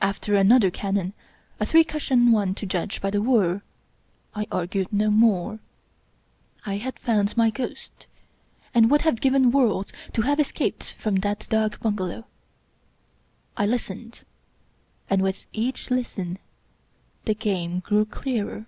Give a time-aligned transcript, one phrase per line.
[0.00, 1.12] After another cannon,
[1.58, 3.62] a three cushion one to judge by the whir,
[4.32, 5.58] I argued no more.
[6.64, 8.06] I had found my ghost
[8.72, 12.26] and would have given worlds to have escaped from that dak bungalow.
[13.56, 14.22] I listened,
[15.08, 16.38] and with each listen
[17.24, 18.66] the game grew clearer.